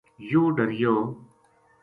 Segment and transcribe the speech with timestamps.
[0.29, 0.93] یوہ ڈریو